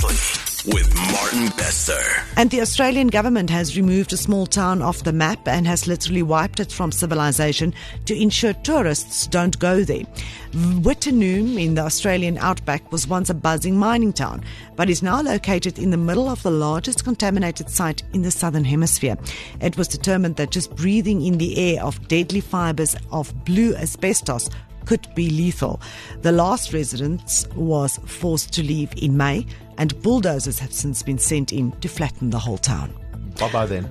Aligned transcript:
With 0.00 0.94
Martin 1.10 1.48
Bester. 1.56 1.98
And 2.36 2.50
the 2.50 2.60
Australian 2.60 3.08
government 3.08 3.50
has 3.50 3.76
removed 3.76 4.12
a 4.12 4.16
small 4.16 4.46
town 4.46 4.80
off 4.80 5.02
the 5.02 5.12
map 5.12 5.48
and 5.48 5.66
has 5.66 5.88
literally 5.88 6.22
wiped 6.22 6.60
it 6.60 6.70
from 6.70 6.92
civilization 6.92 7.74
to 8.04 8.14
ensure 8.14 8.52
tourists 8.52 9.26
don't 9.26 9.58
go 9.58 9.82
there. 9.82 10.04
Wittenoom 10.52 11.60
in 11.60 11.74
the 11.74 11.82
Australian 11.84 12.38
outback 12.38 12.92
was 12.92 13.08
once 13.08 13.28
a 13.28 13.34
buzzing 13.34 13.76
mining 13.76 14.12
town, 14.12 14.44
but 14.76 14.88
is 14.88 15.02
now 15.02 15.20
located 15.20 15.80
in 15.80 15.90
the 15.90 15.96
middle 15.96 16.28
of 16.28 16.42
the 16.44 16.50
largest 16.50 17.02
contaminated 17.02 17.68
site 17.68 18.04
in 18.12 18.22
the 18.22 18.30
southern 18.30 18.64
hemisphere. 18.64 19.16
It 19.60 19.76
was 19.76 19.88
determined 19.88 20.36
that 20.36 20.52
just 20.52 20.76
breathing 20.76 21.26
in 21.26 21.38
the 21.38 21.58
air 21.58 21.82
of 21.82 22.06
deadly 22.06 22.40
fibers 22.40 22.94
of 23.10 23.34
blue 23.44 23.74
asbestos 23.74 24.48
could 24.88 25.06
be 25.14 25.28
lethal. 25.28 25.80
The 26.22 26.32
last 26.32 26.72
resident 26.72 27.46
was 27.54 27.98
forced 28.06 28.52
to 28.54 28.62
leave 28.62 28.90
in 28.96 29.16
May, 29.16 29.46
and 29.76 30.00
bulldozers 30.02 30.58
have 30.58 30.72
since 30.72 31.02
been 31.02 31.18
sent 31.18 31.52
in 31.52 31.72
to 31.82 31.88
flatten 31.88 32.30
the 32.30 32.38
whole 32.38 32.58
town. 32.58 32.90
Bye 33.38 33.52
bye 33.52 33.66
then. 33.66 33.86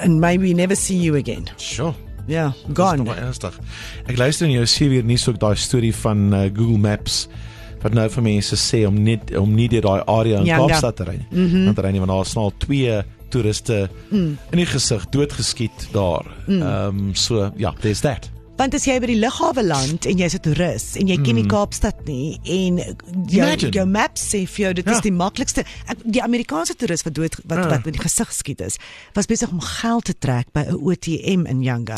And 0.00 0.20
may 0.20 0.36
we 0.36 0.54
never 0.54 0.74
see 0.74 0.96
you 0.96 1.14
again. 1.14 1.48
Sure. 1.56 1.94
Yeah, 2.26 2.52
Dis 2.66 2.76
gone. 2.76 3.04
maar 3.04 3.16
ernstig. 3.16 3.54
Ek 4.06 4.18
luister 4.18 4.46
in 4.46 4.58
jou 4.58 4.66
sewe 4.68 5.00
nuus 5.06 5.22
ook 5.30 5.38
daai 5.40 5.56
storie 5.56 5.94
van 5.96 6.26
uh, 6.34 6.40
Google 6.52 6.76
Maps 6.82 7.22
wat 7.80 7.94
nou 7.94 8.08
vir 8.10 8.24
mense 8.26 8.58
sê 8.58 8.82
om 8.88 8.98
net 9.06 9.30
om 9.38 9.54
nie 9.54 9.68
deur 9.70 9.86
daai 9.86 10.02
area 10.02 10.42
in 10.42 10.48
Ja, 10.50 10.58
ja. 10.58 10.66
Kaapstad 10.66 10.98
te 10.98 11.06
ry 11.08 11.14
nie. 11.22 11.28
Mm 11.30 11.46
-hmm. 11.46 11.64
Want 11.70 11.78
ry 11.78 11.92
nie 11.94 12.02
want 12.02 12.12
daar 12.12 12.26
is 12.26 12.34
nou 12.34 12.50
twee 12.58 12.98
toeriste 13.30 13.88
mm. 14.10 14.36
in 14.50 14.58
die 14.58 14.66
gesig 14.66 15.06
doodgeskiet 15.14 15.88
daar. 15.92 16.26
Ehm 16.48 16.62
um, 16.62 17.14
so 17.14 17.52
ja, 17.56 17.72
there's 17.80 18.00
that. 18.00 18.28
Want 18.58 18.74
as 18.74 18.84
jy 18.88 18.96
by 18.98 19.06
die 19.06 19.18
lughawe 19.22 19.62
land 19.62 20.06
en 20.10 20.18
jy's 20.18 20.34
'n 20.34 20.40
toerist 20.42 20.96
en 20.98 21.06
jy 21.06 21.16
ken 21.22 21.36
nie 21.36 21.46
Kaapstad 21.46 22.04
nie 22.06 22.40
en 22.44 22.76
jou, 23.28 23.44
Imagine. 23.46 23.70
jou 23.70 23.86
map 23.86 24.16
sê 24.18 24.48
vir 24.48 24.64
jou 24.64 24.72
dit 24.74 24.84
Ja. 24.84 24.92
is 24.92 25.00
die 25.00 25.12
maklikste 25.12 25.64
ek- 25.86 26.02
die 26.04 26.20
Amerikaanse 26.22 26.74
toerist 26.74 27.04
wat 27.04 27.14
dood 27.14 27.36
wat 27.46 27.58
Ja. 27.58 27.68
wat 27.68 27.84
met 27.84 27.94
die 27.94 28.02
gesig 28.02 28.26
geskiet 28.26 28.60
is 28.60 28.76
was 29.14 29.26
besig 29.26 29.48
om 29.50 29.60
geld 29.60 30.04
te 30.04 30.14
trek 30.18 30.52
by 30.52 30.60
'n 30.66 30.74
OTM 30.74 31.46
in 31.46 31.62
Yanga. 31.62 31.94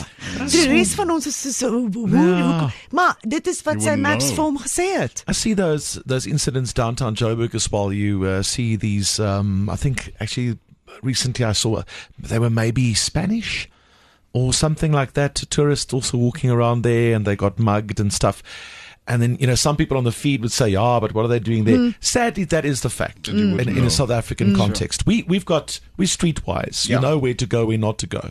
Die 0.50 0.66
res 0.68 0.92
van 0.94 1.10
ons 1.10 1.26
is 1.26 1.56
so 1.56 1.70
hoe, 1.70 2.08
Ja. 2.10 2.60
hoe 2.60 2.72
maar 2.92 3.16
dit 3.26 3.46
is 3.46 3.62
wat 3.62 3.82
sy 3.82 3.94
maps 3.96 4.24
know. 4.24 4.34
vir 4.34 4.44
hom 4.44 4.58
gesê 4.58 4.98
het. 5.00 5.24
I 5.28 5.32
see 5.32 5.54
those 5.54 5.98
those 6.06 6.26
incidents 6.28 6.74
downtown 6.74 7.14
Joburg 7.14 7.54
as 7.54 7.68
well. 7.70 7.90
You 7.90 8.26
uh, 8.26 8.42
see 8.42 8.76
these. 8.76 9.18
Um, 9.18 9.70
I 9.70 9.76
think 9.76 10.12
actually 10.20 10.58
recently 11.02 11.46
I 11.46 11.52
saw 11.54 11.82
they 12.22 12.38
were 12.38 12.50
maybe 12.50 12.92
Spanish 12.94 13.66
or 14.32 14.52
something 14.52 14.92
like 14.92 15.14
that. 15.14 15.34
Tourists 15.34 15.92
also 15.92 16.16
walking 16.18 16.50
around 16.50 16.82
there, 16.82 17.14
and 17.14 17.24
they 17.24 17.36
got 17.36 17.58
mugged 17.58 18.00
and 18.00 18.12
stuff. 18.12 18.42
And 19.06 19.20
then 19.20 19.36
you 19.40 19.46
know 19.46 19.54
some 19.54 19.76
people 19.76 19.96
on 19.96 20.04
the 20.04 20.12
feed 20.12 20.42
would 20.42 20.52
say, 20.52 20.74
"Ah, 20.74 21.00
but 21.00 21.14
what 21.14 21.24
are 21.24 21.28
they 21.28 21.40
doing 21.40 21.64
there?" 21.64 21.76
Hmm. 21.76 21.90
Sadly, 22.00 22.44
that 22.44 22.64
is 22.64 22.82
the 22.82 22.90
fact 22.90 23.28
you 23.28 23.58
in, 23.58 23.60
in 23.60 23.78
a. 23.78 23.80
Mm. 23.82 23.90
South 23.90 24.10
African 24.10 24.52
mm. 24.52 24.56
context. 24.56 25.06
We 25.06 25.24
we've 25.24 25.44
got 25.44 25.80
we're 25.96 26.06
streetwise. 26.06 26.88
Yeah. 26.88 26.96
You 26.96 27.02
know 27.02 27.18
where 27.18 27.34
to 27.34 27.46
go, 27.46 27.66
where 27.66 27.78
not 27.78 27.98
to 27.98 28.06
go. 28.06 28.30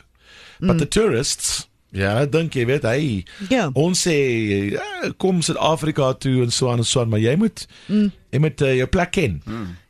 But 0.61 0.77
the 0.77 0.85
tourists. 0.85 1.67
Ja, 1.91 2.25
dink 2.29 2.53
jy 2.53 2.65
weet 2.69 2.83
hy. 2.85 3.23
Ja. 3.49 3.69
Ons 3.73 4.03
sê 4.05 4.13
ja, 4.75 4.83
kom 5.17 5.41
Suid-Afrika 5.41 6.11
toe 6.21 6.43
en 6.43 6.51
so 6.53 6.69
aan 6.69 6.83
en 6.83 6.85
so 6.85 7.01
aan, 7.01 7.09
maar 7.09 7.19
jy 7.23 7.33
moet 7.41 7.65
jy 7.89 8.39
moet 8.39 8.61
uh, 8.61 8.75
jou 8.77 8.87
plek 8.87 9.11
ken. 9.17 9.39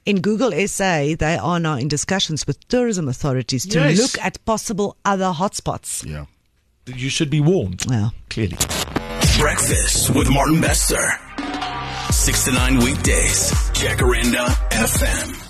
In 0.06 0.24
Google 0.24 0.56
SA, 0.68 1.16
they 1.20 1.36
are 1.38 1.60
now 1.60 1.76
in 1.78 1.88
discussions 1.92 2.46
with 2.48 2.58
tourism 2.70 3.08
authorities 3.10 3.66
to 3.68 3.80
Yes. 3.80 4.00
look 4.00 4.18
at 4.26 4.40
possible 4.46 4.96
other 5.06 5.34
hotspots. 5.36 6.04
Yeah. 6.08 6.26
You 6.88 7.10
should 7.10 7.30
be 7.30 7.42
warned. 7.42 7.84
Well, 7.88 8.14
Clearly. 8.30 8.58
Breakfast 9.38 10.10
with 10.16 10.30
Martin 10.30 10.62
Bester. 10.62 11.04
6 12.12 12.46
to 12.46 12.52
9 12.54 12.80
weekdays. 12.80 13.52
Jacaranda 13.74 14.48
FM. 14.72 15.49